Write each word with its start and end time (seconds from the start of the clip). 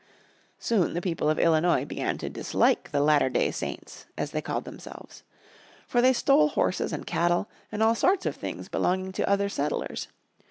Soon 0.57 0.95
the 0.95 0.99
people 0.99 1.29
of 1.29 1.37
Illinois 1.37 1.85
began 1.85 2.17
to 2.17 2.27
dislike 2.27 2.89
the 2.89 3.01
Latter 3.01 3.29
day 3.29 3.51
Saints, 3.51 4.07
as 4.17 4.31
they 4.31 4.41
called 4.41 4.65
themselves. 4.65 5.21
For 5.87 6.01
they 6.01 6.11
stole 6.11 6.47
horses 6.47 6.91
and 6.91 7.05
cattle 7.05 7.47
and 7.71 7.83
all 7.83 7.93
sorts 7.93 8.25
of 8.25 8.35
things 8.35 8.67
belonging 8.67 9.11
to 9.11 9.29
other 9.29 9.47
settlers. 9.47 10.07